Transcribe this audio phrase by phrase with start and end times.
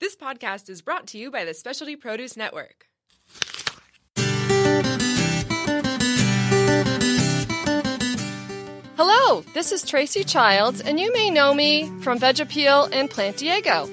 [0.00, 2.86] This podcast is brought to you by the Specialty Produce Network.
[8.96, 13.38] Hello, this is Tracy Childs, and you may know me from Veg Appeal and Plant
[13.38, 13.90] Diego.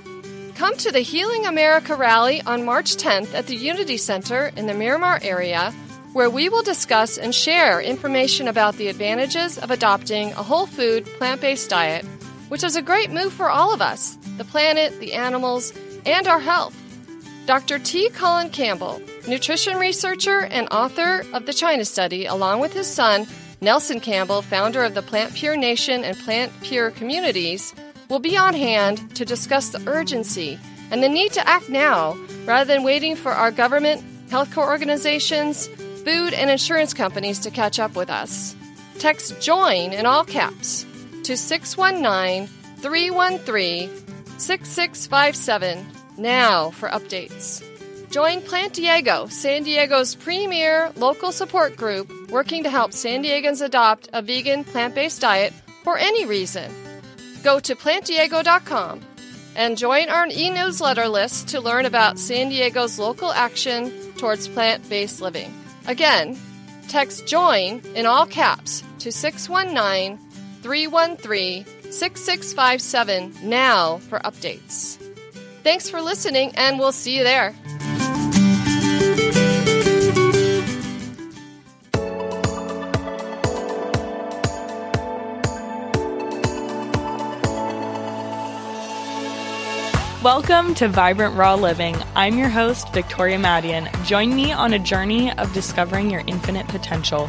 [0.53, 4.75] Come to the Healing America rally on March 10th at the Unity Center in the
[4.75, 5.71] Miramar area,
[6.13, 11.03] where we will discuss and share information about the advantages of adopting a whole food,
[11.17, 12.05] plant based diet,
[12.49, 15.71] which is a great move for all of us the planet, the animals,
[16.05, 16.75] and our health.
[17.45, 17.77] Dr.
[17.77, 18.09] T.
[18.09, 23.27] Colin Campbell, nutrition researcher and author of the China Study, along with his son,
[23.61, 27.73] Nelson Campbell, founder of the Plant Pure Nation and Plant Pure Communities,
[28.09, 30.59] will be on hand to discuss the urgency
[30.91, 35.67] and the need to act now rather than waiting for our government, healthcare organizations,
[36.03, 38.55] food, and insurance companies to catch up with us.
[38.99, 40.85] Text JOIN in all caps
[41.23, 43.89] to 619 313
[44.37, 47.63] 6657 now for updates.
[48.11, 54.09] Join Plant Diego, San Diego's premier local support group working to help San Diegans adopt
[54.13, 55.53] a vegan plant based diet
[55.83, 56.71] for any reason.
[57.43, 59.01] Go to plantdiego.com
[59.55, 64.87] and join our e newsletter list to learn about San Diego's local action towards plant
[64.89, 65.53] based living.
[65.87, 66.37] Again,
[66.87, 70.17] text JOIN in all caps to 619
[70.61, 75.04] 313 6657 now for updates.
[75.65, 77.51] Thanks for listening, and we'll see you there.
[90.23, 91.95] Welcome to Vibrant Raw Living.
[92.15, 93.91] I'm your host, Victoria Madian.
[94.05, 97.27] Join me on a journey of discovering your infinite potential.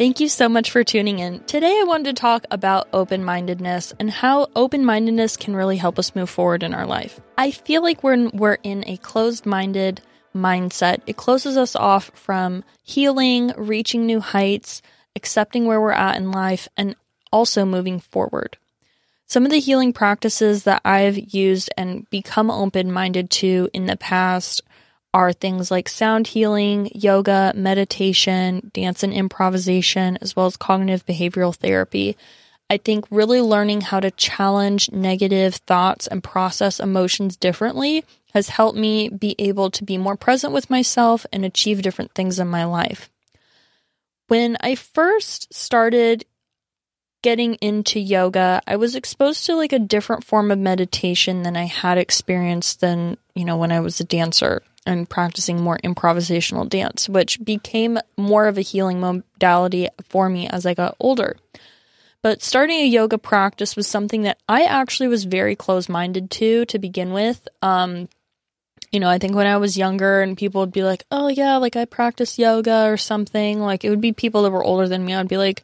[0.00, 1.40] Thank you so much for tuning in.
[1.40, 5.98] Today, I wanted to talk about open mindedness and how open mindedness can really help
[5.98, 7.20] us move forward in our life.
[7.36, 10.00] I feel like when we're in a closed minded
[10.34, 14.80] mindset, it closes us off from healing, reaching new heights,
[15.16, 16.96] accepting where we're at in life, and
[17.30, 18.56] also moving forward.
[19.26, 23.98] Some of the healing practices that I've used and become open minded to in the
[23.98, 24.62] past
[25.12, 31.54] are things like sound healing, yoga, meditation, dance and improvisation, as well as cognitive behavioral
[31.54, 32.16] therapy.
[32.68, 38.78] I think really learning how to challenge negative thoughts and process emotions differently has helped
[38.78, 42.64] me be able to be more present with myself and achieve different things in my
[42.64, 43.10] life.
[44.28, 46.24] When I first started
[47.22, 51.64] getting into yoga, I was exposed to like a different form of meditation than I
[51.64, 57.08] had experienced than, you know, when I was a dancer and practicing more improvisational dance,
[57.08, 61.36] which became more of a healing modality for me as I got older.
[62.22, 66.66] But starting a yoga practice was something that I actually was very close minded to
[66.66, 67.48] to begin with.
[67.62, 68.08] Um,
[68.92, 71.56] you know, I think when I was younger and people would be like, oh, yeah,
[71.56, 75.04] like I practice yoga or something, like it would be people that were older than
[75.04, 75.14] me.
[75.14, 75.62] I'd be like,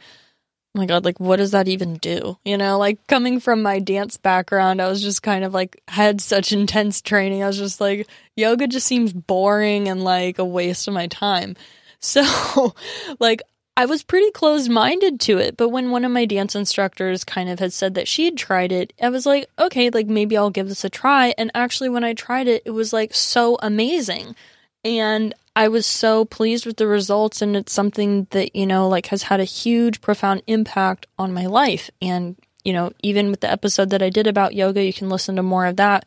[0.77, 2.39] my God, like what does that even do?
[2.45, 6.21] You know, like coming from my dance background, I was just kind of like had
[6.21, 7.43] such intense training.
[7.43, 8.07] I was just like,
[8.37, 11.57] yoga just seems boring and like a waste of my time.
[11.99, 12.75] So,
[13.19, 13.41] like,
[13.77, 17.49] I was pretty closed minded to it, but when one of my dance instructors kind
[17.49, 20.51] of had said that she had tried it, I was like, okay, like maybe I'll
[20.51, 21.35] give this a try.
[21.37, 24.37] And actually, when I tried it, it was like so amazing.
[24.85, 29.07] And I was so pleased with the results, and it's something that, you know, like
[29.07, 31.91] has had a huge, profound impact on my life.
[32.03, 35.35] And, you know, even with the episode that I did about yoga, you can listen
[35.37, 36.05] to more of that.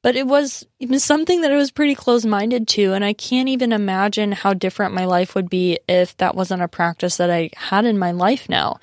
[0.00, 0.64] But it was,
[0.98, 4.94] something that I was pretty close minded to, and I can't even imagine how different
[4.94, 8.48] my life would be if that wasn't a practice that I had in my life
[8.48, 8.78] now.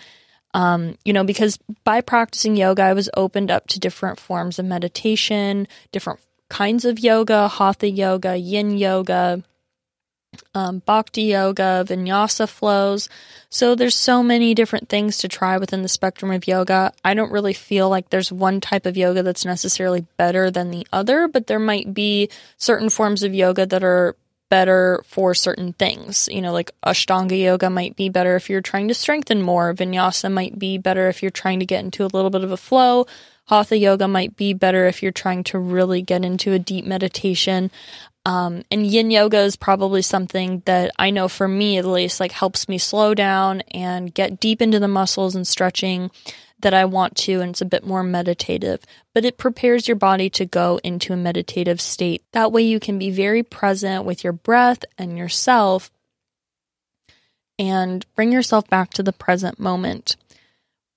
[0.53, 4.65] Um, you know, because by practicing yoga, I was opened up to different forms of
[4.65, 9.43] meditation, different kinds of yoga, hatha yoga, yin yoga,
[10.55, 13.09] um, bhakti yoga, vinyasa flows.
[13.49, 16.93] So there's so many different things to try within the spectrum of yoga.
[17.03, 20.87] I don't really feel like there's one type of yoga that's necessarily better than the
[20.91, 24.15] other, but there might be certain forms of yoga that are
[24.49, 26.27] better for certain things.
[26.31, 29.73] You know, like Ashtanga yoga might be better if you're trying to strengthen more.
[29.73, 32.57] Vinyasa might be better if you're trying to get into a little bit of a
[32.57, 33.07] flow.
[33.47, 37.71] Hatha yoga might be better if you're trying to really get into a deep meditation.
[38.23, 42.31] Um, and yin yoga is probably something that I know for me at least, like
[42.31, 46.11] helps me slow down and get deep into the muscles and stretching
[46.59, 47.41] that I want to.
[47.41, 48.81] And it's a bit more meditative,
[49.15, 52.23] but it prepares your body to go into a meditative state.
[52.33, 55.89] That way you can be very present with your breath and yourself
[57.57, 60.15] and bring yourself back to the present moment.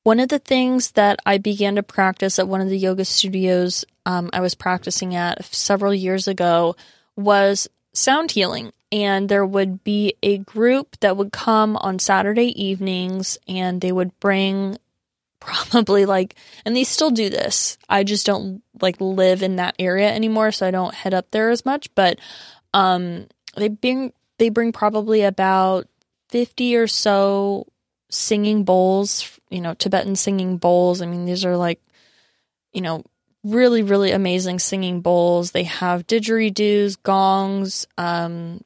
[0.02, 3.86] One of the things that I began to practice at one of the yoga studios
[4.06, 6.76] um, I was practicing at several years ago
[7.16, 8.72] was sound healing.
[8.92, 14.18] And there would be a group that would come on Saturday evenings and they would
[14.20, 14.78] bring
[15.40, 17.76] probably like, and they still do this.
[17.88, 21.50] I just don't like live in that area anymore, so I don't head up there
[21.50, 21.92] as much.
[21.94, 22.18] But
[22.72, 23.26] um,
[23.56, 25.86] they bring they bring probably about
[26.28, 27.66] fifty or so
[28.10, 31.02] singing bowls, you know, Tibetan singing bowls.
[31.02, 31.80] I mean, these are like,
[32.72, 33.04] you know,
[33.44, 35.50] really, really amazing singing bowls.
[35.50, 38.62] They have didgeridoos, gongs, um,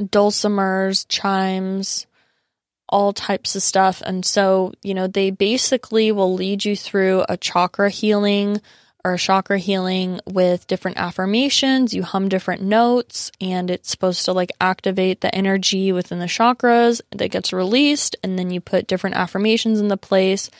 [0.00, 2.06] dulcimers, chimes,
[2.88, 4.02] all types of stuff.
[4.04, 8.60] And so, you know, they basically will lead you through a chakra healing
[9.02, 11.94] or a chakra healing with different affirmations.
[11.94, 17.00] You hum different notes and it's supposed to like activate the energy within the chakras
[17.12, 18.16] that gets released.
[18.22, 20.50] And then you put different affirmations in the place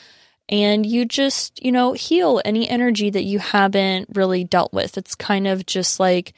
[0.51, 4.97] and you just, you know, heal any energy that you haven't really dealt with.
[4.97, 6.33] It's kind of just like,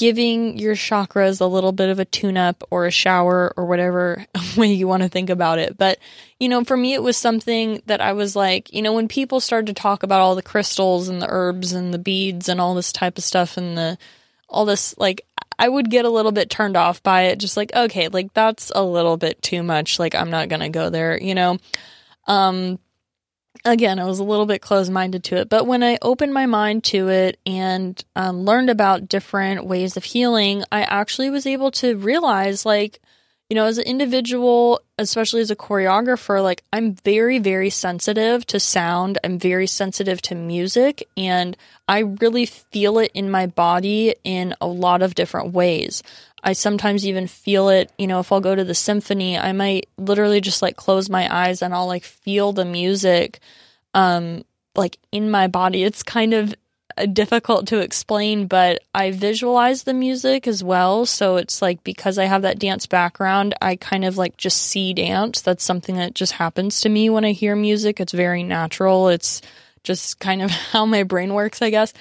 [0.00, 4.24] giving your chakras a little bit of a tune up or a shower or whatever
[4.56, 5.76] way you want to think about it.
[5.76, 5.98] But,
[6.38, 9.40] you know, for me, it was something that I was like, you know, when people
[9.40, 12.74] started to talk about all the crystals and the herbs and the beads and all
[12.74, 13.98] this type of stuff and the,
[14.48, 15.20] all this, like,
[15.58, 17.38] I would get a little bit turned off by it.
[17.38, 19.98] Just like, okay, like that's a little bit too much.
[19.98, 21.58] Like, I'm not going to go there, you know?
[22.26, 22.78] Um,
[23.64, 25.48] again, I was a little bit closed minded to it.
[25.48, 30.04] But when I opened my mind to it and um, learned about different ways of
[30.04, 33.00] healing, I actually was able to realize, like,
[33.48, 38.60] you know, as an individual, especially as a choreographer, like, I'm very, very sensitive to
[38.60, 39.18] sound.
[39.24, 41.08] I'm very sensitive to music.
[41.16, 41.56] And
[41.88, 46.04] I really feel it in my body in a lot of different ways.
[46.42, 49.88] I sometimes even feel it, you know, if I'll go to the symphony, I might
[49.98, 53.40] literally just like close my eyes and I'll like feel the music
[53.92, 54.44] um
[54.74, 55.82] like in my body.
[55.82, 56.54] It's kind of
[56.96, 61.06] uh, difficult to explain, but I visualize the music as well.
[61.06, 64.92] So it's like because I have that dance background, I kind of like just see
[64.94, 65.40] dance.
[65.40, 68.00] That's something that just happens to me when I hear music.
[68.00, 69.08] It's very natural.
[69.08, 69.42] It's
[69.82, 71.92] just kind of how my brain works, I guess.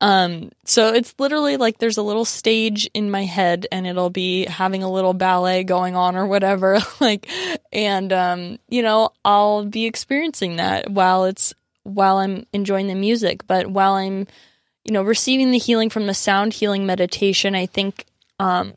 [0.00, 4.44] Um, so it's literally like there's a little stage in my head and it'll be
[4.44, 6.78] having a little ballet going on or whatever.
[7.00, 7.28] like,
[7.72, 11.54] and, um, you know, I'll be experiencing that while it's,
[11.84, 13.46] while I'm enjoying the music.
[13.46, 14.26] But while I'm,
[14.84, 18.04] you know, receiving the healing from the sound healing meditation, I think,
[18.38, 18.74] um,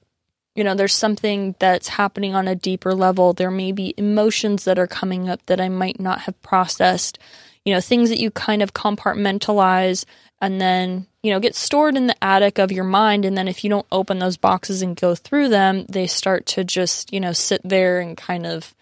[0.55, 3.33] you know, there's something that's happening on a deeper level.
[3.33, 7.19] There may be emotions that are coming up that I might not have processed,
[7.63, 10.05] you know, things that you kind of compartmentalize
[10.41, 13.25] and then you know get stored in the attic of your mind.
[13.25, 16.63] And then if you don't open those boxes and go through them they start to
[16.63, 18.73] just you know sit there and kind of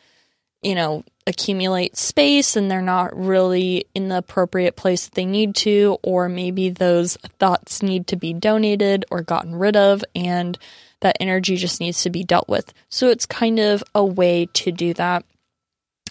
[0.62, 2.56] you know accumulate space.
[2.56, 7.18] And they're not really in the appropriate place that they need to or maybe those
[7.40, 10.04] thoughts need to be donated or gotten rid of.
[10.16, 10.58] And
[11.02, 12.74] that energy just needs to be dealt with.
[12.90, 15.26] So it's kind of a way to do that.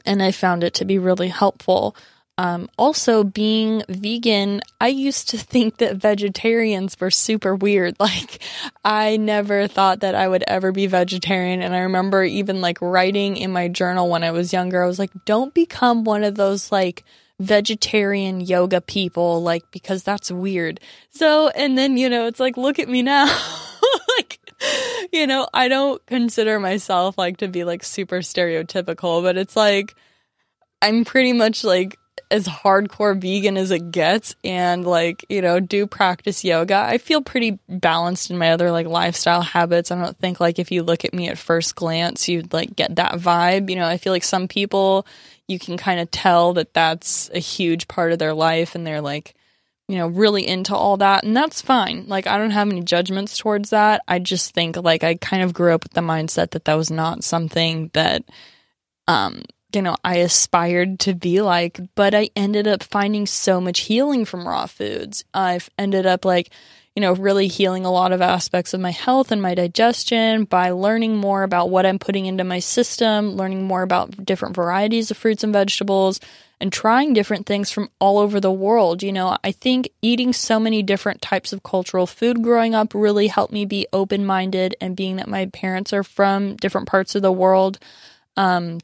[0.07, 1.97] And i found it to be really helpful
[2.37, 7.97] um, also, being vegan, I used to think that vegetarians were super weird.
[8.05, 8.43] Like,
[8.85, 11.63] I never thought that I would ever be vegetarian.
[11.63, 14.99] And I remember even like writing in my journal when I was younger, I was
[14.99, 17.03] like, don't become one of those like
[17.41, 20.81] vegetarian yoga people, like, because that's weird.
[21.11, 23.25] So, and then, you know, it's like, look at me now.
[24.19, 24.39] like,
[25.11, 29.95] you know, I don't consider myself like to be like super stereotypical, but it's like,
[30.83, 31.97] I'm pretty much like
[32.35, 36.75] as hardcore vegan as it gets and like, you know, do practice yoga.
[36.75, 39.93] I feel pretty balanced in my other like lifestyle habits.
[39.93, 42.97] I don't think like if you look at me at first glance, you'd like get
[42.97, 43.71] that vibe.
[43.71, 45.07] You know, I feel like some people
[45.47, 49.01] you can kind of tell that that's a huge part of their life and they're
[49.01, 49.37] like,
[49.87, 51.23] you know, really into all that.
[51.23, 52.07] And that's fine.
[52.09, 54.03] Like, I don't have any judgments towards that.
[54.09, 56.91] I just think like I kind of grew up with the mindset that that was
[56.91, 58.25] not something that,
[59.07, 59.43] um,
[59.75, 64.25] you know, I aspired to be like, but I ended up finding so much healing
[64.25, 65.25] from raw foods.
[65.35, 66.51] I've ended up like,
[66.95, 70.71] you know, really healing a lot of aspects of my health and my digestion by
[70.71, 75.17] learning more about what I'm putting into my system, learning more about different varieties of
[75.17, 76.21] fruits and vegetables,
[76.61, 79.03] and trying different things from all over the world.
[79.03, 83.27] You know, I think eating so many different types of cultural food growing up really
[83.27, 87.23] helped me be open minded, and being that my parents are from different parts of
[87.23, 87.81] the world.
[88.37, 88.79] Um,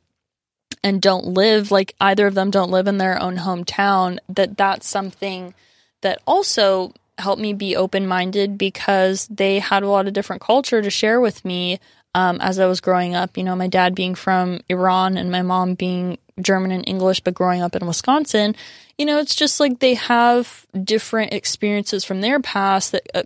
[0.82, 4.86] and don't live like either of them don't live in their own hometown that that's
[4.86, 5.54] something
[6.00, 10.82] that also helped me be open minded because they had a lot of different culture
[10.82, 11.78] to share with me
[12.14, 13.36] um, as I was growing up.
[13.36, 17.34] You know, my dad being from Iran and my mom being German and English, but
[17.34, 18.56] growing up in Wisconsin,
[18.98, 23.22] you know, it's just like they have different experiences from their past that uh,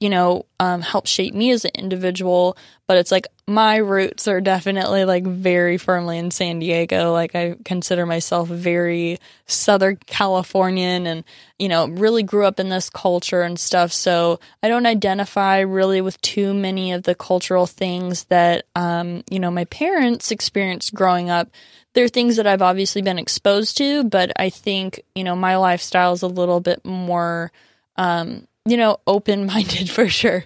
[0.00, 2.56] you know, um, help shape me as an individual.
[2.86, 7.12] But it's like my roots are definitely like very firmly in San Diego.
[7.12, 11.24] Like I consider myself very Southern Californian and,
[11.58, 13.92] you know, really grew up in this culture and stuff.
[13.92, 19.40] So I don't identify really with too many of the cultural things that, um, you
[19.40, 21.50] know, my parents experienced growing up.
[21.94, 25.56] There are things that I've obviously been exposed to, but I think, you know, my
[25.56, 27.50] lifestyle is a little bit more,
[27.96, 30.44] um, you know, open minded for sure.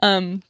[0.00, 0.42] Um,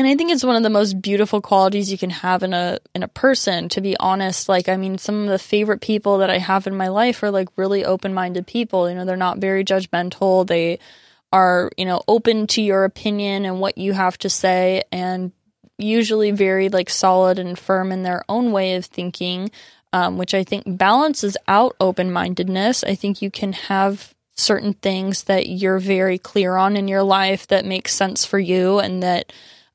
[0.00, 2.78] and I think it's one of the most beautiful qualities you can have in a
[2.94, 3.68] in a person.
[3.68, 6.74] To be honest, like I mean, some of the favorite people that I have in
[6.74, 8.88] my life are like really open minded people.
[8.88, 10.46] You know, they're not very judgmental.
[10.46, 10.78] They
[11.34, 15.32] are you know open to your opinion and what you have to say, and
[15.76, 19.50] usually very like solid and firm in their own way of thinking.
[19.92, 22.84] Um, which I think balances out open mindedness.
[22.84, 27.48] I think you can have certain things that you're very clear on in your life
[27.48, 29.30] that make sense for you and that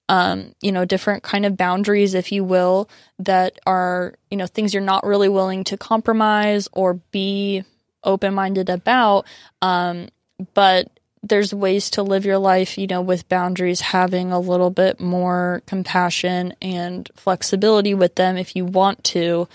[0.09, 4.73] um, you know different kind of boundaries if you will that are you know things
[4.73, 7.63] you're not really willing to compromise or be
[8.03, 9.25] open-minded about.
[9.61, 10.09] Um,
[10.53, 10.91] but
[11.23, 15.63] there's ways to live your life you know with boundaries having a little bit more
[15.65, 19.47] compassion and flexibility with them if you want to.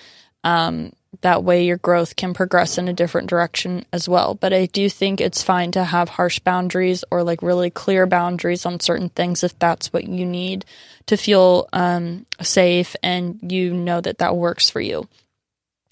[0.43, 4.35] Um, that way your growth can progress in a different direction as well.
[4.35, 8.65] But I do think it's fine to have harsh boundaries or like really clear boundaries
[8.65, 10.65] on certain things if that's what you need
[11.07, 15.09] to feel um, safe and you know that that works for you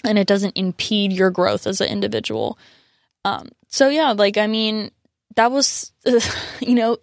[0.05, 2.59] and it doesn't impede your growth as an individual.
[3.25, 4.91] Um, so yeah, like I mean,
[5.37, 5.93] that was
[6.61, 6.99] you know,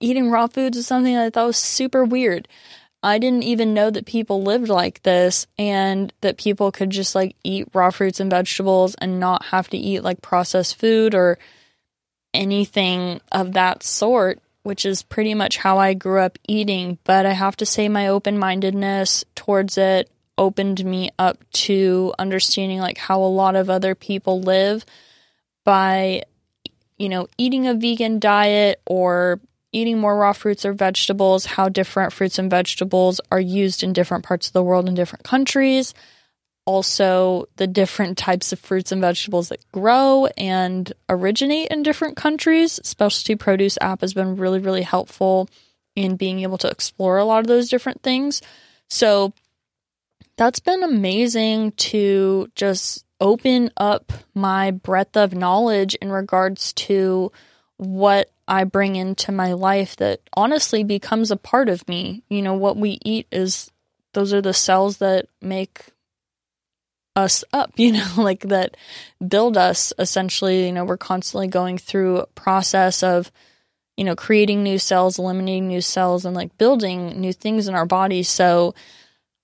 [0.00, 2.48] eating raw foods is something that I thought was super weird.
[3.02, 7.34] I didn't even know that people lived like this and that people could just like
[7.42, 11.38] eat raw fruits and vegetables and not have to eat like processed food or
[12.34, 16.98] anything of that sort, which is pretty much how I grew up eating.
[17.04, 22.80] But I have to say, my open mindedness towards it opened me up to understanding
[22.80, 24.84] like how a lot of other people live
[25.64, 26.22] by,
[26.98, 29.40] you know, eating a vegan diet or
[29.72, 34.24] eating more raw fruits or vegetables, how different fruits and vegetables are used in different
[34.24, 35.94] parts of the world in different countries.
[36.66, 42.78] Also, the different types of fruits and vegetables that grow and originate in different countries.
[42.82, 45.48] Specialty Produce app has been really, really helpful
[45.96, 48.42] in being able to explore a lot of those different things.
[48.88, 49.32] So,
[50.36, 57.30] that's been amazing to just open up my breadth of knowledge in regards to
[57.76, 62.24] what I bring into my life that honestly becomes a part of me.
[62.28, 63.70] You know, what we eat is
[64.12, 65.84] those are the cells that make
[67.14, 68.76] us up, you know, like that
[69.26, 70.66] build us essentially.
[70.66, 73.30] You know, we're constantly going through a process of,
[73.96, 77.86] you know, creating new cells, eliminating new cells, and like building new things in our
[77.86, 78.24] body.
[78.24, 78.74] So,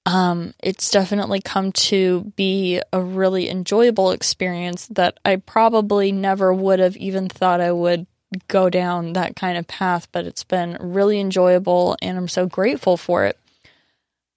[0.05, 6.81] um, it's definitely come to be a really enjoyable experience that I probably never would
[6.81, 8.07] have even thought I would
[8.49, 12.97] go down that kind of path, but it's been really enjoyable and I'm so grateful
[12.97, 13.38] for it.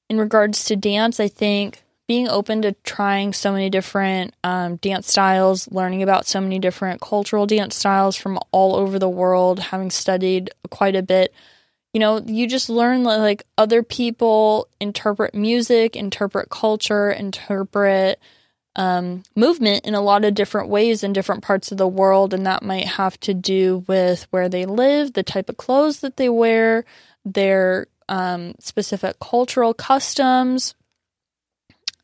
[0.10, 5.08] In regards to dance, I think being open to trying so many different um, dance
[5.08, 9.92] styles, learning about so many different cultural dance styles from all over the world, having
[9.92, 11.32] studied quite a bit,
[11.94, 18.20] you know, you just learn that, like other people interpret music, interpret culture, interpret
[18.76, 22.46] um, movement in a lot of different ways in different parts of the world, and
[22.46, 26.30] that might have to do with where they live, the type of clothes that they
[26.30, 26.86] wear,
[27.26, 30.76] their um, specific cultural customs,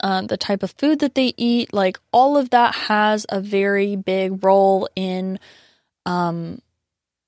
[0.01, 1.74] uh, the type of food that they eat.
[1.74, 5.39] Like all of that has a very big role in
[6.05, 6.62] um,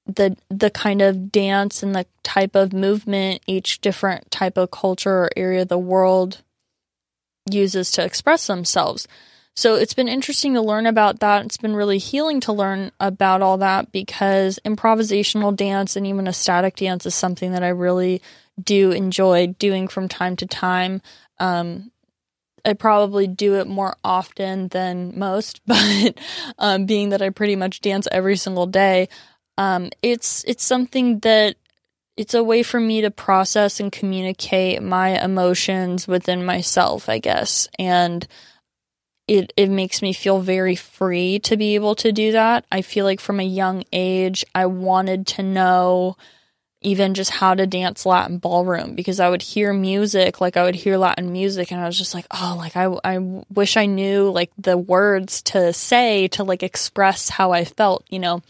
[0.05, 5.23] the the kind of dance and the type of movement each different type of culture
[5.23, 6.43] or area of the world
[7.53, 9.07] uses to express themselves.
[9.55, 11.43] So it's been interesting to learn about that.
[11.45, 16.75] It's been really healing to learn about all that because improvisational dance and even ecstatic
[16.75, 18.21] dance is something that I really
[18.63, 21.01] do enjoy doing from time to time.
[21.39, 21.91] Um,
[22.63, 26.19] I probably do it more often than most, but
[26.59, 29.09] um, being that I pretty much dance every single day,
[29.57, 31.55] um, it's it's something that
[32.17, 37.69] it's a way for me to process and communicate my emotions within myself, I guess,
[37.77, 38.27] and
[39.27, 42.65] it it makes me feel very free to be able to do that.
[42.71, 46.17] I feel like from a young age I wanted to know
[46.81, 50.75] even just how to dance Latin ballroom because I would hear music, like I would
[50.75, 53.17] hear Latin music and I was just like, oh, like I, I
[53.53, 58.19] wish I knew like the words to say to like express how I felt, you
[58.19, 58.41] know,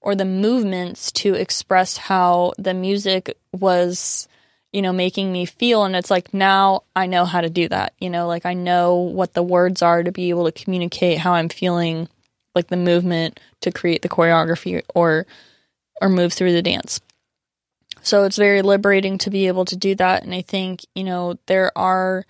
[0.00, 4.28] or the movements to express how the music was,
[4.72, 5.84] you know, making me feel.
[5.84, 8.96] And it's like now I know how to do that, you know, like I know
[8.96, 12.08] what the words are to be able to communicate how I'm feeling,
[12.54, 15.26] like the movement to create the choreography or,
[16.00, 17.00] or move through the dance.
[18.02, 20.22] So it's very liberating to be able to do that.
[20.22, 22.24] And I think, you know, there are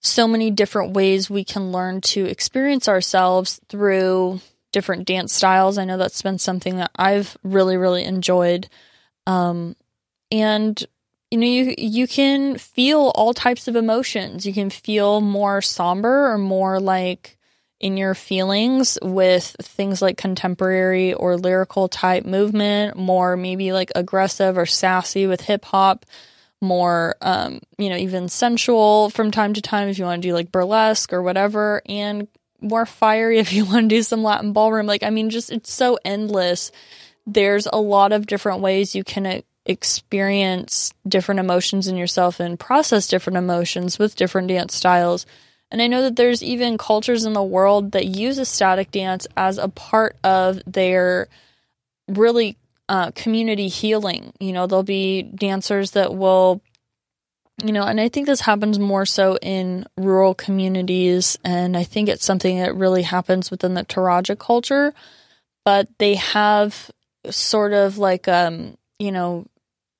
[0.00, 4.40] so many different ways we can learn to experience ourselves through
[4.74, 5.78] different dance styles.
[5.78, 8.68] I know that's been something that I've really, really enjoyed.
[9.26, 9.76] Um,
[10.30, 10.84] and
[11.30, 14.44] you know, you you can feel all types of emotions.
[14.44, 17.38] You can feel more somber or more like
[17.80, 24.56] in your feelings with things like contemporary or lyrical type movement, more maybe like aggressive
[24.56, 26.06] or sassy with hip hop,
[26.60, 30.34] more, um, you know, even sensual from time to time if you want to do
[30.34, 32.28] like burlesque or whatever, and
[32.60, 34.86] more fiery if you want to do some Latin ballroom.
[34.86, 36.72] Like, I mean, just it's so endless.
[37.26, 43.06] There's a lot of different ways you can experience different emotions in yourself and process
[43.06, 45.24] different emotions with different dance styles.
[45.70, 49.58] And I know that there's even cultures in the world that use ecstatic dance as
[49.58, 51.28] a part of their
[52.06, 52.56] really
[52.88, 54.32] uh, community healing.
[54.38, 56.60] You know, there'll be dancers that will,
[57.62, 61.38] you know, and I think this happens more so in rural communities.
[61.44, 64.92] And I think it's something that really happens within the Toraja culture.
[65.64, 66.90] But they have
[67.30, 69.46] sort of like, um, you know,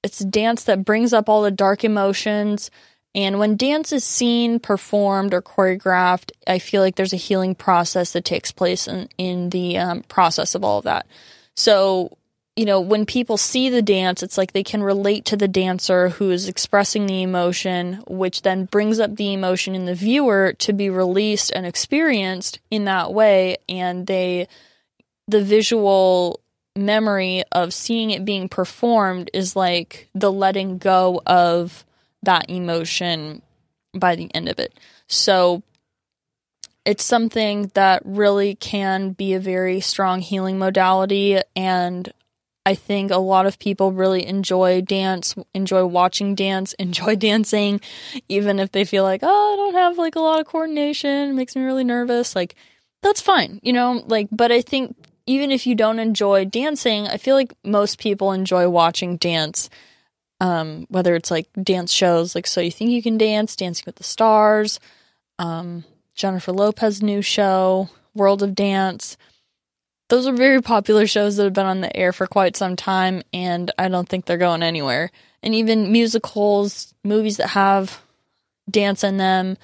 [0.03, 2.71] it's dance that brings up all the dark emotions
[3.15, 8.13] and when dance is seen, performed, or choreographed, I feel like there's a healing process
[8.13, 11.07] that takes place in, in the um, process of all of that.
[11.55, 12.17] So,
[12.57, 16.11] you know, when people see the dance, it's like they can relate to the dancer
[16.11, 20.73] who is expressing the emotion, which then brings up the emotion in the viewer to
[20.73, 23.57] be released and experienced in that way.
[23.69, 24.47] And they,
[25.27, 26.41] the visual
[26.77, 31.85] memory of seeing it being performed is like the letting go of
[32.23, 33.43] that emotion
[33.93, 34.79] by the end of it.
[35.09, 35.65] So
[36.85, 42.13] it's something that really can be a very strong healing modality and
[42.67, 47.81] I think a lot of people really enjoy dance, enjoy watching dance, enjoy dancing,
[48.29, 51.35] even if they feel like, oh, I don't have like a lot of coordination, it
[51.35, 52.35] makes me really nervous.
[52.35, 52.55] Like,
[53.03, 54.03] that's fine, you know?
[54.07, 54.97] Like, but I think
[55.27, 59.69] even if you don't enjoy dancing, I feel like most people enjoy watching dance
[60.41, 63.97] um, whether it's like dance shows, like So You Think You Can Dance, Dancing with
[63.97, 64.81] the Stars,
[65.39, 69.17] um, Jennifer Lopez' new show, World of Dance.
[70.09, 73.23] Those are very popular shows that have been on the air for quite some time,
[73.33, 75.11] and I don't think they're going anywhere.
[75.43, 78.01] And even musicals, movies that have
[78.71, 79.57] dance in them,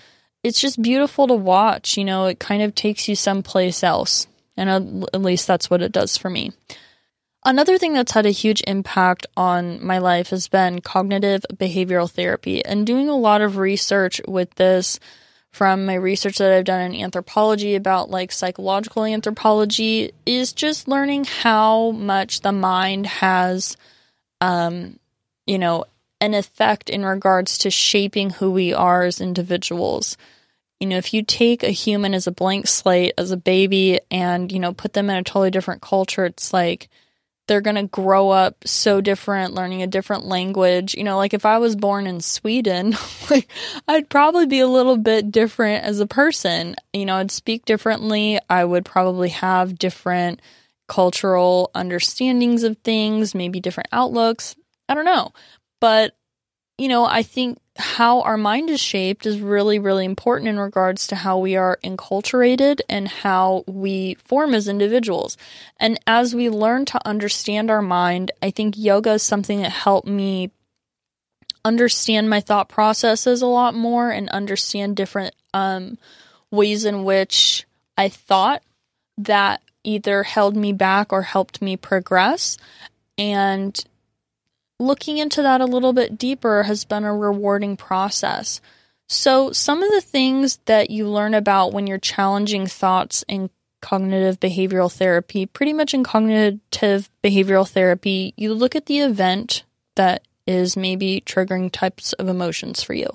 [0.43, 1.97] it's just beautiful to watch.
[1.97, 4.27] You know, it kind of takes you someplace else.
[4.57, 6.53] And at least that's what it does for me.
[7.45, 12.63] Another thing that's had a huge impact on my life has been cognitive behavioral therapy
[12.65, 15.01] and doing a lot of research with this
[15.53, 21.25] from my research that I've done in anthropology about like psychological anthropology is just learning
[21.25, 23.77] how much the mind has
[24.41, 24.99] um
[25.47, 25.85] you know
[26.21, 30.17] an effect in regards to shaping who we are as individuals.
[30.79, 34.53] You know, if you take a human as a blank slate as a baby and,
[34.53, 36.89] you know, put them in a totally different culture, it's like
[37.51, 40.95] they're going to grow up so different, learning a different language.
[40.95, 42.95] You know, like if I was born in Sweden,
[43.31, 43.51] like
[43.89, 46.77] I'd probably be a little bit different as a person.
[46.93, 48.39] You know, I'd speak differently.
[48.49, 50.41] I would probably have different
[50.87, 54.55] cultural understandings of things, maybe different outlooks.
[54.89, 55.33] I don't know.
[55.81, 56.15] But,
[56.79, 61.07] you know, I think how our mind is shaped is really, really important in regards
[61.09, 65.37] to how we are enculturated and how we form as individuals.
[65.79, 70.07] And as we learn to understand our mind, I think yoga is something that helped
[70.07, 70.51] me
[71.65, 75.99] understand my thought processes a lot more and understand different um,
[76.51, 77.67] ways in which
[77.97, 78.63] I thought
[79.19, 82.57] that either held me back or helped me progress.
[83.19, 83.79] And
[84.81, 88.61] looking into that a little bit deeper has been a rewarding process.
[89.09, 94.39] So, some of the things that you learn about when you're challenging thoughts in cognitive
[94.41, 99.65] behavioral therapy, pretty much in cognitive behavioral therapy, you look at the event
[99.97, 103.09] that is maybe triggering types of emotions for you.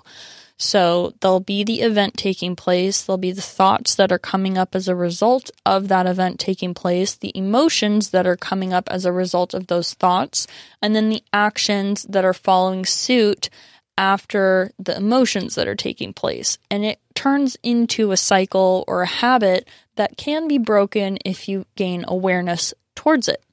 [0.57, 4.73] So there'll be the event taking place, there'll be the thoughts that are coming up
[4.73, 9.05] as a result of that event taking place, the emotions that are coming up as
[9.05, 10.47] a result of those thoughts,
[10.81, 13.49] and then the actions that are following suit
[13.97, 16.57] after the emotions that are taking place.
[16.71, 21.65] And it turns into a cycle or a habit that can be broken if you
[21.75, 23.43] gain awareness towards it.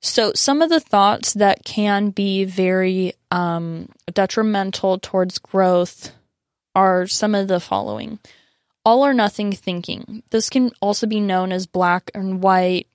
[0.00, 6.12] So, some of the thoughts that can be very um, detrimental towards growth
[6.74, 8.18] are some of the following
[8.84, 10.22] all or nothing thinking.
[10.30, 12.86] This can also be known as black and white,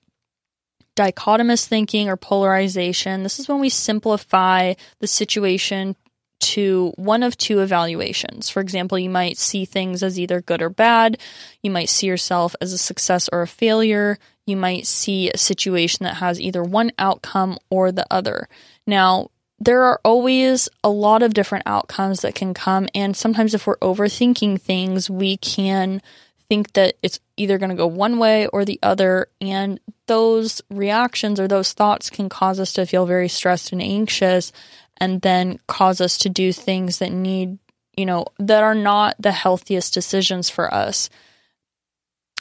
[0.96, 3.22] dichotomous thinking, or polarization.
[3.22, 5.96] This is when we simplify the situation
[6.40, 8.48] to one of two evaluations.
[8.48, 11.18] For example, you might see things as either good or bad.
[11.62, 14.18] You might see yourself as a success or a failure.
[14.46, 18.48] You might see a situation that has either one outcome or the other.
[18.86, 22.88] Now, there are always a lot of different outcomes that can come.
[22.94, 26.00] And sometimes, if we're overthinking things, we can
[26.48, 29.28] think that it's either going to go one way or the other.
[29.40, 34.50] And those reactions or those thoughts can cause us to feel very stressed and anxious
[34.96, 37.58] and then cause us to do things that need,
[37.96, 41.08] you know, that are not the healthiest decisions for us.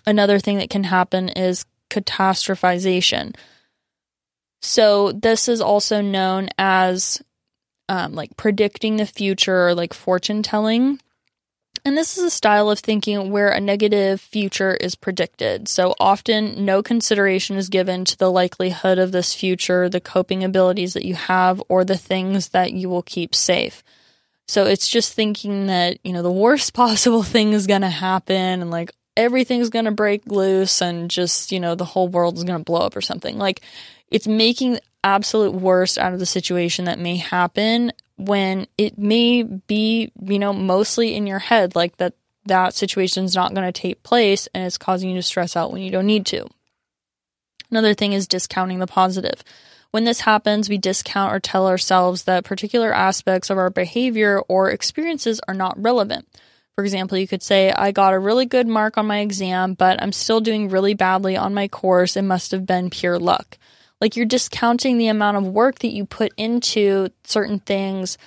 [0.07, 3.35] Another thing that can happen is catastrophization.
[4.61, 7.21] So, this is also known as
[7.89, 10.99] um, like predicting the future or like fortune telling.
[11.85, 15.67] And this is a style of thinking where a negative future is predicted.
[15.67, 20.93] So often, no consideration is given to the likelihood of this future, the coping abilities
[20.93, 23.83] that you have, or the things that you will keep safe.
[24.47, 28.61] So it's just thinking that, you know, the worst possible thing is going to happen
[28.61, 32.43] and like everything's going to break loose and just, you know, the whole world is
[32.43, 33.37] going to blow up or something.
[33.37, 33.61] Like
[34.11, 40.11] it's making absolute worst out of the situation that may happen when it may be,
[40.21, 42.13] you know, mostly in your head, like that
[42.45, 45.71] that situation is not going to take place and it's causing you to stress out
[45.71, 46.47] when you don't need to.
[47.69, 49.43] Another thing is discounting the positive.
[49.91, 54.69] When this happens, we discount or tell ourselves that particular aspects of our behavior or
[54.69, 56.27] experiences are not relevant.
[56.75, 60.01] For example, you could say, I got a really good mark on my exam, but
[60.01, 62.15] I'm still doing really badly on my course.
[62.15, 63.57] It must have been pure luck.
[64.01, 68.17] Like you're discounting the amount of work that you put into certain things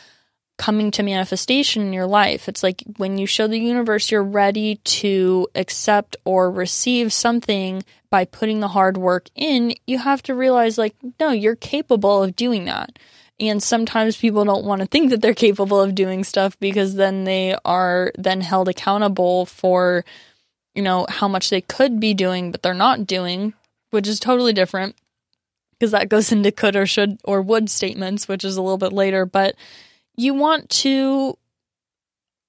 [0.59, 2.49] coming to manifestation in your life.
[2.49, 8.27] It's like when you show the universe you're ready to accept or receive something by
[8.27, 12.67] putting the hard work in, you have to realize, like, no, you're capable of doing
[12.67, 12.99] that.
[13.41, 17.25] And sometimes people don't want to think that they're capable of doing stuff because then
[17.25, 20.05] they are then held accountable for,
[20.75, 23.55] you know, how much they could be doing, but they're not doing,
[23.91, 24.95] which is totally different
[25.83, 28.93] because that goes into could or should or would statements, which is a little bit
[28.93, 29.27] later.
[29.27, 29.57] But
[30.15, 31.37] you want to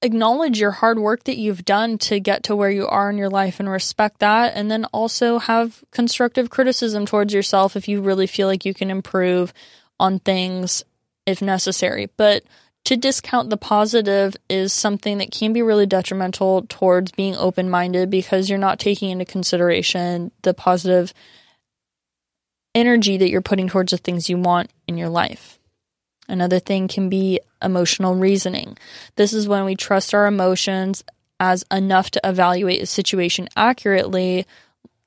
[0.04, 3.32] acknowledge your hard work that you've done to get to where you are in your
[3.32, 4.54] life and respect that.
[4.56, 8.92] And then also have constructive criticism towards yourself if you really feel like you can
[8.92, 9.52] improve
[10.00, 10.84] on things
[11.26, 12.10] if necessary.
[12.16, 12.44] But
[12.84, 18.12] to discount the positive is something that can be really detrimental towards being open minded
[18.12, 21.16] because you're not taking into consideration the positive
[22.76, 25.60] energy that you're putting towards the things you want in your life.
[26.28, 28.78] Another thing can be emotional reasoning.
[29.16, 31.04] This is when we trust our emotions
[31.40, 34.46] as enough to evaluate a situation accurately.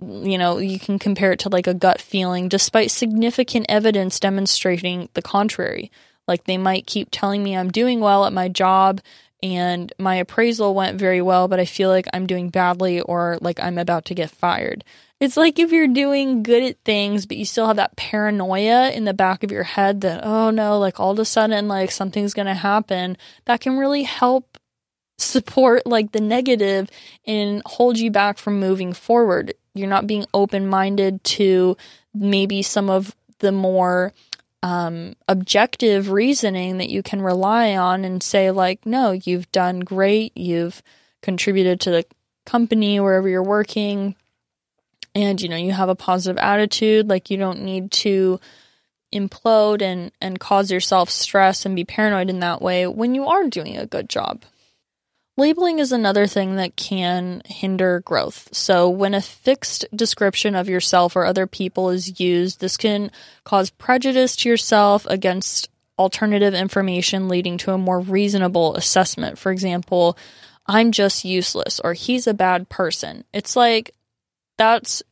[0.00, 5.08] You know, you can compare it to like a gut feeling, despite significant evidence demonstrating
[5.14, 5.90] the contrary.
[6.28, 9.00] Like they might keep telling me I'm doing well at my job
[9.42, 13.60] and my appraisal went very well, but I feel like I'm doing badly or like
[13.60, 14.84] I'm about to get fired.
[15.18, 19.04] It's like if you're doing good at things, but you still have that paranoia in
[19.04, 22.34] the back of your head that, oh no, like all of a sudden, like something's
[22.34, 23.16] going to happen.
[23.46, 24.58] That can really help
[25.18, 26.90] support like the negative
[27.26, 29.54] and hold you back from moving forward.
[29.74, 31.78] You're not being open minded to
[32.14, 34.12] maybe some of the more
[34.62, 40.36] um, objective reasoning that you can rely on and say, like, no, you've done great.
[40.36, 40.82] You've
[41.22, 42.06] contributed to the
[42.44, 44.14] company wherever you're working
[45.16, 48.38] and you know you have a positive attitude like you don't need to
[49.12, 53.48] implode and and cause yourself stress and be paranoid in that way when you are
[53.48, 54.42] doing a good job.
[55.38, 58.48] Labeling is another thing that can hinder growth.
[58.52, 63.10] So when a fixed description of yourself or other people is used this can
[63.44, 69.38] cause prejudice to yourself against alternative information leading to a more reasonable assessment.
[69.38, 70.18] For example
[70.66, 73.24] I'm just useless or he's a bad person.
[73.32, 73.92] It's like
[74.58, 75.02] that's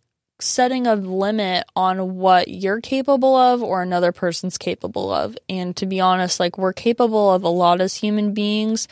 [0.40, 5.38] setting a limit on what you're capable of or another person's capable of.
[5.48, 8.88] And to be honest, like we're capable of a lot as human beings.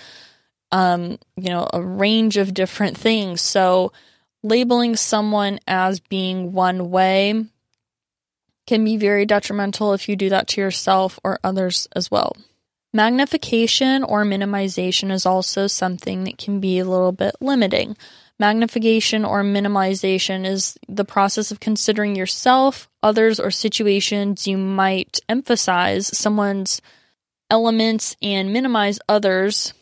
[0.70, 3.40] um, you know, a range of different things.
[3.42, 3.92] So,
[4.42, 7.44] labeling someone as being one way
[8.66, 12.36] can be very detrimental if you do that to yourself or others as well.
[12.92, 17.96] Magnification or minimization is also something that can be a little bit limiting.
[18.42, 26.08] Magnification or minimization is the process of considering yourself, others, or situations you might emphasize
[26.18, 26.82] someone's
[27.50, 29.74] elements and minimize others,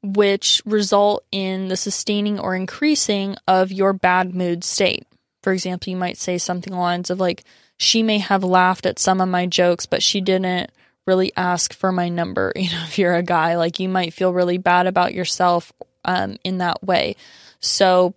[0.00, 5.04] which result in the sustaining or increasing of your bad mood state.
[5.42, 7.42] For example, you might say something lines of like,
[7.78, 10.70] she may have laughed at some of my jokes, but she didn't
[11.04, 12.52] really ask for my number.
[12.56, 15.72] You know, if you're a guy, like you might feel really bad about yourself
[16.04, 17.16] um, in that way.
[17.60, 18.14] So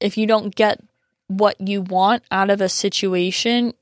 [0.00, 0.80] if you don't get
[1.28, 3.74] what you want out of a situation,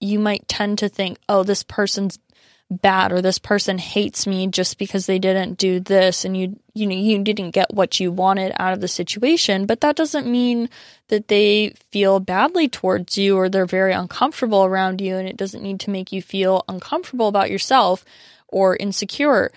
[0.00, 2.18] you might tend to think, oh, this person's
[2.70, 6.86] bad or this person hates me just because they didn't do this and you you
[6.86, 9.66] know you didn't get what you wanted out of the situation.
[9.66, 10.68] But that doesn't mean
[11.08, 15.62] that they feel badly towards you or they're very uncomfortable around you and it doesn't
[15.62, 18.04] need to make you feel uncomfortable about yourself
[18.48, 19.52] or insecure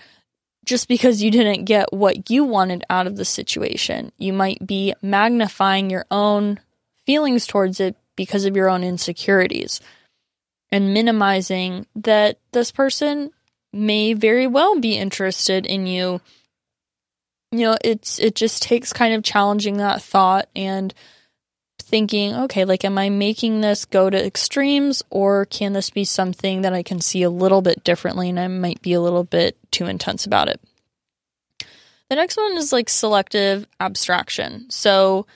[0.64, 4.94] just because you didn't get what you wanted out of the situation you might be
[5.02, 6.58] magnifying your own
[7.06, 9.80] feelings towards it because of your own insecurities
[10.70, 13.30] and minimizing that this person
[13.72, 16.20] may very well be interested in you.
[17.52, 20.92] You know, it's it just takes kind of challenging that thought and
[21.88, 26.62] thinking, okay, like am I making this go to extremes or can this be something
[26.62, 29.56] that I can see a little bit differently and I might be a little bit
[29.70, 30.60] too intense about it.
[32.08, 34.70] The next one is like selective abstraction.
[34.70, 35.26] So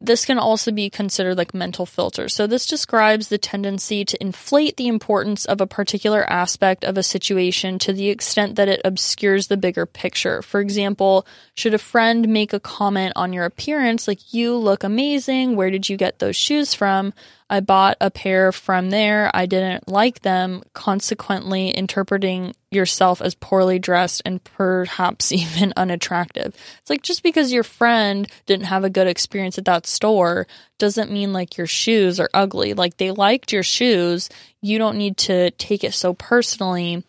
[0.00, 2.34] this can also be considered like mental filters.
[2.34, 7.02] So, this describes the tendency to inflate the importance of a particular aspect of a
[7.02, 10.42] situation to the extent that it obscures the bigger picture.
[10.42, 15.56] For example, should a friend make a comment on your appearance, like, you look amazing,
[15.56, 17.12] where did you get those shoes from?
[17.50, 19.30] I bought a pair from there.
[19.32, 26.54] I didn't like them, consequently interpreting yourself as poorly dressed and perhaps even unattractive.
[26.80, 30.46] It's like just because your friend didn't have a good experience at that store
[30.78, 32.74] doesn't mean like your shoes are ugly.
[32.74, 34.28] Like they liked your shoes.
[34.60, 37.02] You don't need to take it so personally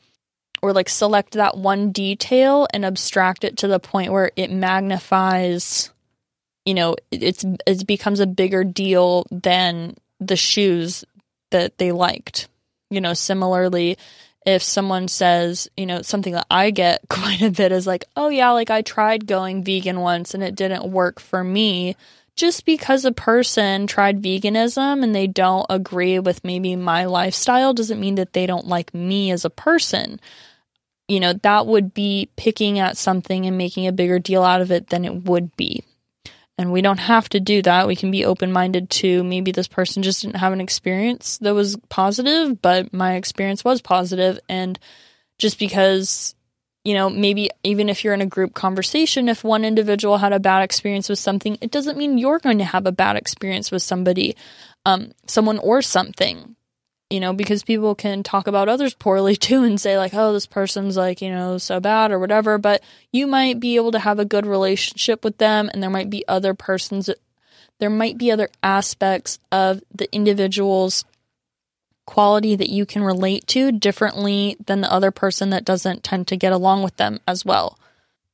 [0.62, 5.90] or like select that one detail and abstract it to the point where it magnifies
[6.66, 11.06] you know it's it becomes a bigger deal than the shoes
[11.52, 12.48] that they liked.
[12.90, 13.98] You know, similarly,
[14.46, 18.30] if someone says, you know, something that I get quite a bit is like, oh,
[18.30, 21.96] yeah, like I tried going vegan once and it didn't work for me.
[22.36, 28.00] Just because a person tried veganism and they don't agree with maybe my lifestyle doesn't
[28.00, 30.22] mean that they don't like me as a person.
[31.10, 34.72] You know, that would be picking at something and making a bigger deal out of
[34.72, 35.84] it than it would be.
[36.60, 37.88] And we don't have to do that.
[37.88, 41.56] We can be open minded to maybe this person just didn't have an experience that
[41.56, 44.42] was positive, but my experience was positive.
[44.50, 44.78] And
[45.38, 46.36] just because,
[46.84, 50.40] you know, maybe even if you're in a group conversation, if one individual had a
[50.40, 53.82] bad experience with something, it doesn't mean you're going to have a bad experience with
[53.82, 54.36] somebody,
[54.86, 56.58] um, someone or something
[57.10, 60.46] you know, because people can talk about others poorly too and say, like, oh, this
[60.46, 62.58] person's like, you know, so bad or whatever.
[62.58, 66.10] But you might be able to have a good relationship with them, and there might
[66.10, 67.10] be other persons,
[67.80, 71.06] there might be other aspects of the individual's
[72.06, 76.36] quality that you can relate to differently than the other person that doesn't tend to
[76.36, 77.78] get along with them as well.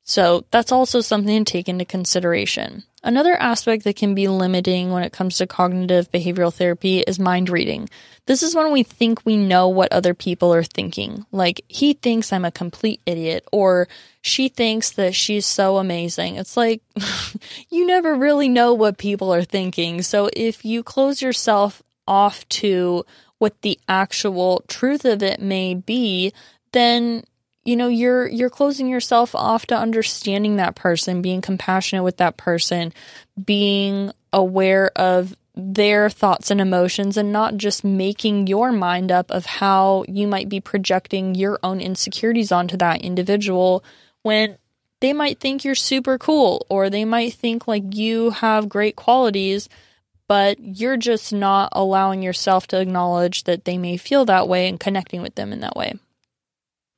[0.04, 2.84] So that's also something to take into consideration.
[3.06, 7.50] Another aspect that can be limiting when it comes to cognitive behavioral therapy is mind
[7.50, 7.88] reading.
[8.26, 11.24] This is when we think we know what other people are thinking.
[11.32, 13.88] Like, he thinks I'm a complete idiot, or
[14.24, 16.38] she thinks that she's so amazing.
[16.38, 16.82] It's like,
[17.70, 20.02] you never really know what people are thinking.
[20.02, 23.06] So if you close yourself off to
[23.38, 26.34] what the actual truth of it may be,
[26.72, 27.24] then
[27.65, 32.38] you know you're you're closing yourself off to understanding that person being compassionate with that
[32.38, 32.93] person
[33.43, 39.45] being aware of their thoughts and emotions and not just making your mind up of
[39.45, 43.84] how you might be projecting your own insecurities onto that individual
[44.21, 44.58] when
[44.99, 49.69] they might think you're super cool or they might think like you have great qualities
[50.28, 54.80] but you're just not allowing yourself to acknowledge that they may feel that way and
[54.80, 55.93] connecting with them in that way.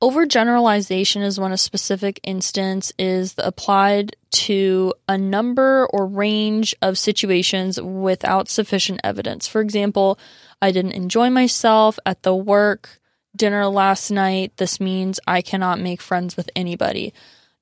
[0.00, 7.80] Overgeneralization is when a specific instance is applied to a number or range of situations
[7.80, 9.48] without sufficient evidence.
[9.48, 10.16] For example,
[10.62, 13.00] I didn't enjoy myself at the work
[13.34, 14.56] dinner last night.
[14.56, 17.12] This means I cannot make friends with anybody.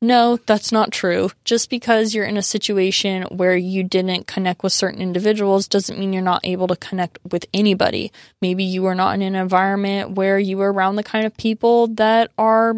[0.03, 1.31] No, that's not true.
[1.45, 6.13] Just because you're in a situation where you didn't connect with certain individuals doesn't mean
[6.13, 8.13] you're not able to connect with anybody.
[8.43, 11.87] Maybe you are not in an environment where you are around the kind of people
[11.95, 12.77] that are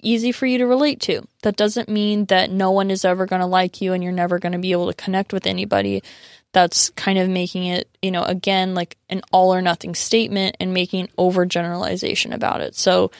[0.00, 1.26] easy for you to relate to.
[1.42, 4.38] That doesn't mean that no one is ever going to like you and you're never
[4.38, 6.04] going to be able to connect with anybody.
[6.52, 10.72] That's kind of making it, you know, again, like an all or nothing statement and
[10.72, 12.76] making overgeneralization about it.
[12.76, 13.10] So,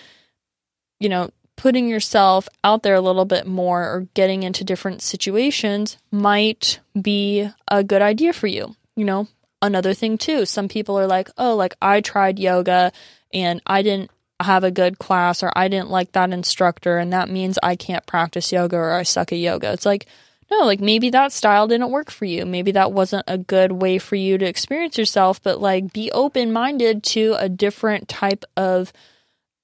[1.00, 5.98] you know, putting yourself out there a little bit more or getting into different situations
[6.10, 8.74] might be a good idea for you.
[8.96, 9.28] You know,
[9.60, 12.92] another thing too, some people are like, oh, like I tried yoga
[13.34, 17.28] and I didn't have a good class or I didn't like that instructor and that
[17.28, 19.70] means I can't practice yoga or I suck at yoga.
[19.74, 20.06] It's like,
[20.50, 22.46] no, like maybe that style didn't work for you.
[22.46, 26.54] Maybe that wasn't a good way for you to experience yourself, but like be open
[26.54, 28.94] minded to a different type of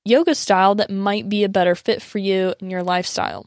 [0.07, 3.47] yoga style that might be a better fit for you and your lifestyle.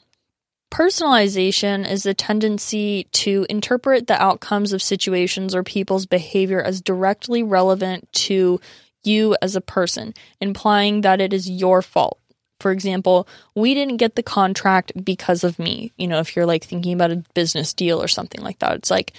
[0.72, 7.42] Personalization is the tendency to interpret the outcomes of situations or people's behavior as directly
[7.42, 8.60] relevant to
[9.04, 12.20] you as a person, implying that it is your fault.
[12.60, 15.94] For example, we didn't get the contract because of me.
[15.98, 18.92] You know, if you're like thinking about a business deal or something like that, it's
[18.92, 19.14] like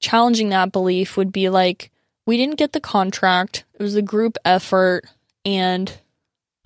[0.00, 1.92] challenging that belief would be like,
[2.26, 3.64] we didn't get the contract.
[3.74, 5.04] It was a group effort
[5.44, 5.92] and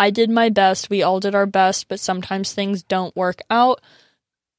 [0.00, 0.88] I did my best.
[0.88, 3.82] We all did our best, but sometimes things don't work out.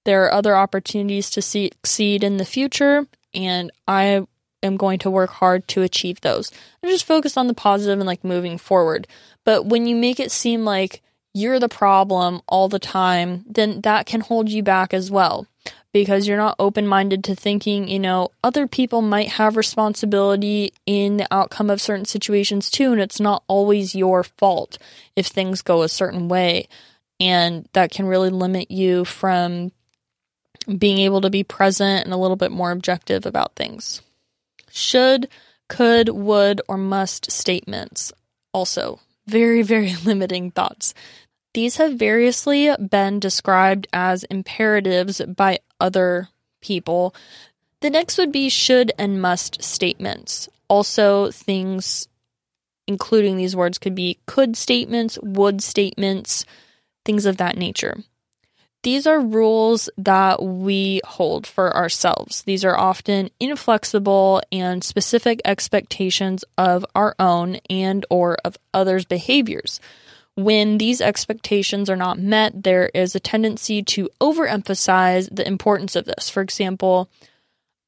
[0.05, 4.27] There are other opportunities to succeed in the future, and I
[4.61, 6.51] am going to work hard to achieve those.
[6.83, 9.07] And just focus on the positive and like moving forward.
[9.43, 11.01] But when you make it seem like
[11.33, 15.47] you're the problem all the time, then that can hold you back as well
[15.93, 21.17] because you're not open minded to thinking, you know, other people might have responsibility in
[21.17, 24.77] the outcome of certain situations too, and it's not always your fault
[25.15, 26.67] if things go a certain way.
[27.19, 29.71] And that can really limit you from
[30.77, 34.01] being able to be present and a little bit more objective about things.
[34.71, 35.27] Should,
[35.67, 38.13] could, would, or must statements.
[38.53, 40.93] Also, very, very limiting thoughts.
[41.53, 46.29] These have variously been described as imperatives by other
[46.61, 47.13] people.
[47.81, 50.47] The next would be should and must statements.
[50.69, 52.07] Also, things
[52.87, 56.45] including these words could be could statements, would statements,
[57.05, 57.97] things of that nature.
[58.83, 62.41] These are rules that we hold for ourselves.
[62.43, 69.79] These are often inflexible and specific expectations of our own and or of others' behaviors.
[70.35, 76.05] When these expectations are not met, there is a tendency to overemphasize the importance of
[76.05, 76.29] this.
[76.29, 77.09] For example,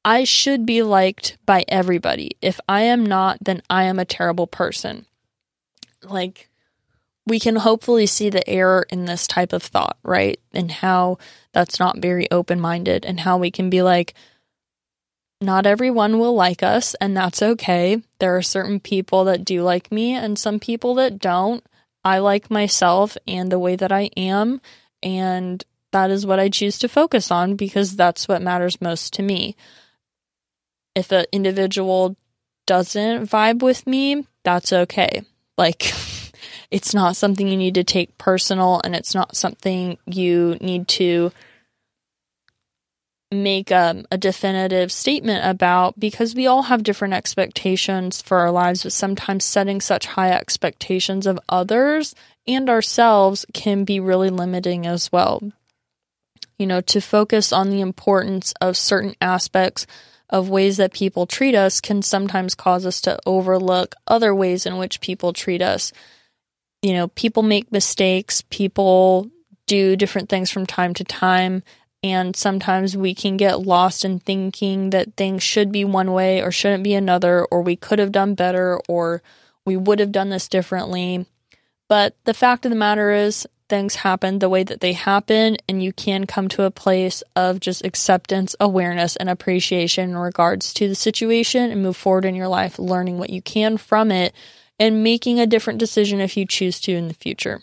[0.04, 2.32] I should be liked by everybody.
[2.42, 5.06] If I am not, then I am a terrible person.
[6.02, 6.50] Like,
[7.26, 10.38] we can hopefully see the error in this type of thought, right?
[10.52, 11.16] And how
[11.52, 14.12] that's not very open minded, and how we can be like,
[15.40, 18.02] not everyone will like us, and that's okay.
[18.18, 21.64] There are certain people that do like me, and some people that don't.
[22.04, 24.60] I like myself and the way that I am,
[25.02, 29.22] and that is what I choose to focus on because that's what matters most to
[29.22, 29.56] me.
[30.94, 32.16] If an individual
[32.66, 35.22] doesn't vibe with me, that's okay.
[35.56, 35.92] Like,
[36.70, 41.32] it's not something you need to take personal, and it's not something you need to
[43.30, 48.82] make um, a definitive statement about because we all have different expectations for our lives,
[48.82, 52.14] but sometimes setting such high expectations of others
[52.46, 55.42] and ourselves can be really limiting as well.
[56.58, 59.86] You know, to focus on the importance of certain aspects
[60.30, 64.78] of ways that people treat us can sometimes cause us to overlook other ways in
[64.78, 65.92] which people treat us.
[66.82, 69.30] You know, people make mistakes, people
[69.66, 71.62] do different things from time to time
[72.04, 76.52] and sometimes we can get lost in thinking that things should be one way or
[76.52, 79.22] shouldn't be another, or we could have done better, or
[79.64, 81.24] we would have done this differently.
[81.88, 85.82] But the fact of the matter is, things happen the way that they happen, and
[85.82, 90.86] you can come to a place of just acceptance, awareness, and appreciation in regards to
[90.86, 94.34] the situation and move forward in your life, learning what you can from it
[94.78, 97.62] and making a different decision if you choose to in the future.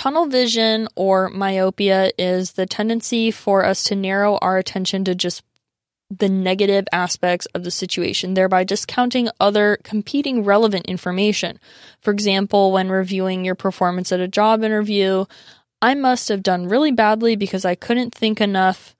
[0.00, 5.42] Tunnel vision or myopia is the tendency for us to narrow our attention to just
[6.08, 11.60] the negative aspects of the situation, thereby discounting other competing relevant information.
[12.00, 15.26] For example, when reviewing your performance at a job interview,
[15.82, 18.96] I must have done really badly because I couldn't think enough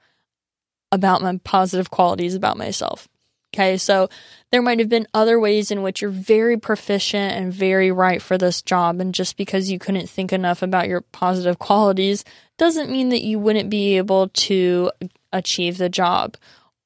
[0.93, 3.09] about my positive qualities about myself.
[3.53, 4.09] Okay, so
[4.53, 8.39] there might have been other ways in which you're very proficient and very right for
[8.39, 9.01] this job.
[9.01, 12.25] And just because you couldn't think enough about your positive qualities
[12.59, 14.93] doesn't mean that you wouldn't be able to
[15.33, 16.37] achieve the job.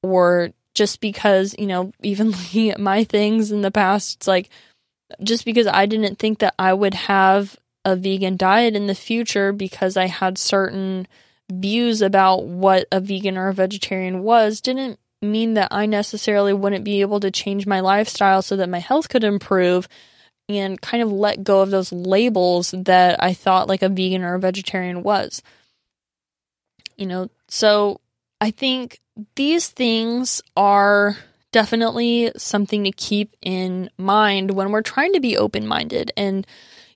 [0.03, 4.49] Or just because, you know, even looking at my things in the past, it's like
[5.23, 9.53] just because I didn't think that I would have a vegan diet in the future
[9.53, 11.07] because I had certain
[11.53, 16.85] views about what a vegan or a vegetarian was didn't mean that I necessarily wouldn't
[16.85, 19.89] be able to change my lifestyle so that my health could improve
[20.49, 24.35] and kind of let go of those labels that I thought like a vegan or
[24.35, 25.43] a vegetarian was.
[26.97, 28.01] You know, so
[28.41, 29.01] I think
[29.37, 31.17] these things are
[31.53, 36.13] definitely something to keep in mind when we're trying to be open minded.
[36.17, 36.47] And,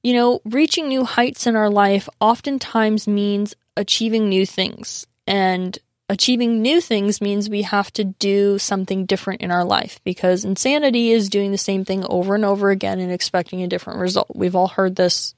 [0.03, 5.07] you know, reaching new heights in our life oftentimes means achieving new things.
[5.27, 5.79] And
[6.09, 11.11] achieving new things means we have to do something different in our life because insanity
[11.11, 14.29] is doing the same thing over and over again and expecting a different result.
[14.35, 15.35] We've all heard this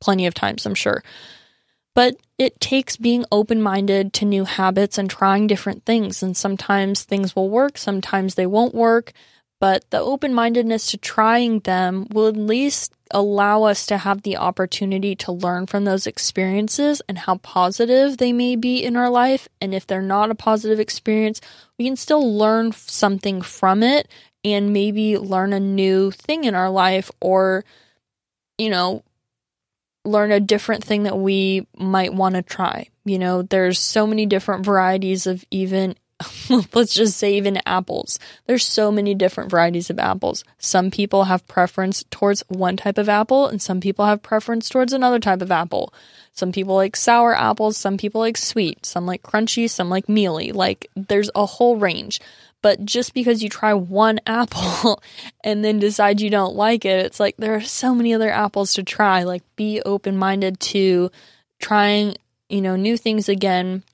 [0.00, 1.02] plenty of times, I'm sure.
[1.94, 6.22] But it takes being open minded to new habits and trying different things.
[6.22, 9.12] And sometimes things will work, sometimes they won't work.
[9.60, 14.36] But the open mindedness to trying them will at least allow us to have the
[14.36, 19.48] opportunity to learn from those experiences and how positive they may be in our life.
[19.60, 21.40] And if they're not a positive experience,
[21.78, 24.08] we can still learn something from it
[24.44, 27.64] and maybe learn a new thing in our life or,
[28.56, 29.02] you know,
[30.04, 32.88] learn a different thing that we might want to try.
[33.04, 35.96] You know, there's so many different varieties of even
[36.74, 38.18] let's just say even apples.
[38.46, 40.44] There's so many different varieties of apples.
[40.58, 44.92] Some people have preference towards one type of apple and some people have preference towards
[44.92, 45.92] another type of apple.
[46.32, 50.52] Some people like sour apples, some people like sweet, some like crunchy, some like mealy.
[50.52, 52.20] Like there's a whole range.
[52.60, 55.02] But just because you try one apple
[55.44, 58.74] and then decide you don't like it, it's like there are so many other apples
[58.74, 59.22] to try.
[59.22, 61.10] Like be open-minded to
[61.60, 62.16] trying,
[62.48, 63.84] you know, new things again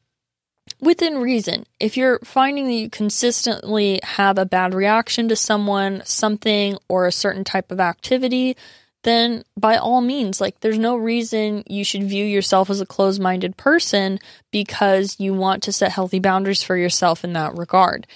[0.81, 1.67] within reason.
[1.81, 7.13] If you're finding that you consistently have a bad reaction to someone, something, or a
[7.13, 8.57] certain type of activity,
[9.03, 13.21] then by all means, like there's no reason you should view yourself as a closed
[13.21, 14.19] minded person
[14.51, 18.07] because you want to set healthy boundaries for yourself in that regard.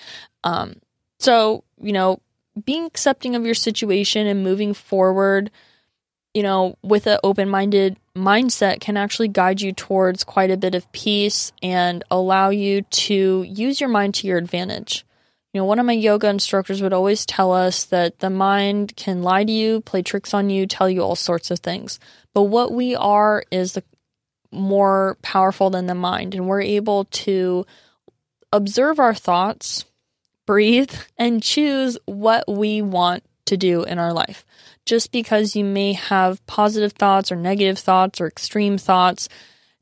[0.45, 0.77] Um,
[1.19, 2.21] so, you know,
[2.65, 5.51] being accepting of your situation and moving forward,
[6.35, 10.75] you know, with an open minded mindset can actually guide you towards quite a bit
[10.75, 15.05] of peace and allow you to use your mind to your advantage.
[15.53, 19.23] You know, one of my yoga instructors would always tell us that the mind can
[19.23, 21.99] lie to you, play tricks on you, tell you all sorts of things.
[22.35, 23.83] But what we are is the
[24.53, 27.67] more powerful than the mind, and we're able to
[28.53, 29.85] observe our thoughts,
[30.47, 34.45] breathe, and choose what we want to do in our life
[34.89, 39.29] just because you may have positive thoughts or negative thoughts or extreme thoughts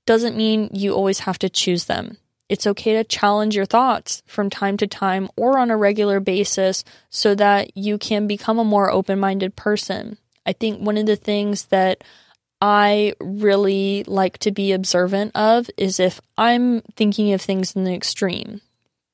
[0.05, 2.17] doesn't mean you always have to choose them.
[2.49, 6.83] It's okay to challenge your thoughts from time to time or on a regular basis
[7.09, 10.19] so that you can become a more open minded person.
[10.45, 12.03] I think one of the things that
[12.61, 17.95] I really like to be observant of is if I'm thinking of things in the
[17.95, 18.61] extreme,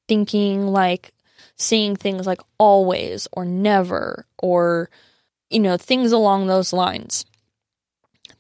[0.08, 1.12] thinking like
[1.58, 4.88] seeing things like always or never or
[5.52, 7.24] you know, things along those lines.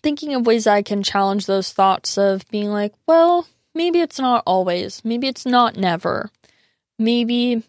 [0.02, 4.42] Thinking of ways I can challenge those thoughts of being like, well, maybe it's not
[4.46, 6.30] always, maybe it's not never.
[6.98, 7.62] Maybe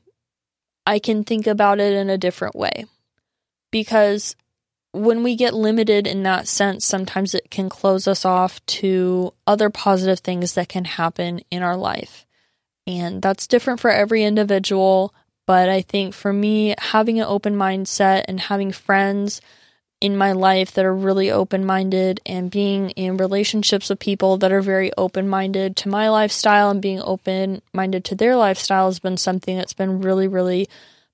[0.86, 2.86] I can think about it in a different way.
[3.72, 4.36] Because
[4.92, 9.70] when we get limited in that sense, sometimes it can close us off to other
[9.70, 12.26] positive things that can happen in our life.
[12.86, 15.14] And that's different for every individual.
[15.46, 19.42] But I think for me, having an open mindset and having friends
[20.00, 24.52] in my life that are really open minded and being in relationships with people that
[24.52, 29.00] are very open minded to my lifestyle and being open minded to their lifestyle has
[29.00, 30.68] been something that's been really, really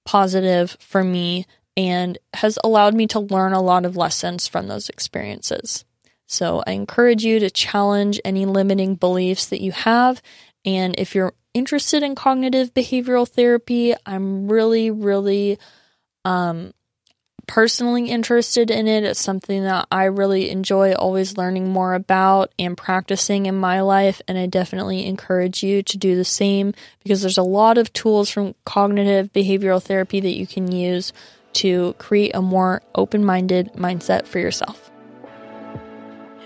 [0.06, 1.46] positive for me
[1.78, 5.86] and has allowed me to learn a lot of lessons from those experiences.
[6.26, 10.20] So I encourage you to challenge any limiting beliefs that you have.
[10.66, 13.94] And if you're interested in cognitive behavioral therapy.
[14.06, 15.58] I'm really, really
[16.26, 16.74] um,
[17.48, 19.04] personally interested in it.
[19.04, 24.22] It's something that I really enjoy always learning more about and practicing in my life.
[24.28, 26.74] And I definitely encourage you to do the same
[27.04, 31.12] because there's a lot of tools from cognitive behavioral therapy that you can use
[31.54, 34.92] to create a more open minded mindset for yourself.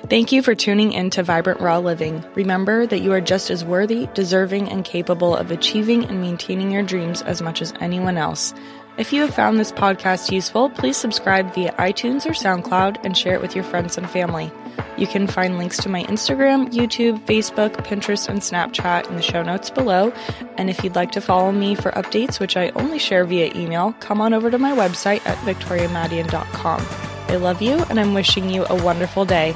[0.10, 2.26] Thank you for tuning in to Vibrant Raw Living.
[2.36, 6.84] Remember that you are just as worthy, deserving, and capable of achieving and maintaining your
[6.84, 8.54] dreams as much as anyone else.
[8.98, 13.34] If you have found this podcast useful, please subscribe via iTunes or SoundCloud and share
[13.34, 14.52] it with your friends and family.
[14.98, 19.42] You can find links to my Instagram, YouTube, Facebook, Pinterest, and Snapchat in the show
[19.42, 20.12] notes below.
[20.58, 23.94] And if you'd like to follow me for updates, which I only share via email,
[24.02, 26.86] come on over to my website at victoriamadian.com.
[27.30, 29.56] I love you and I'm wishing you a wonderful day.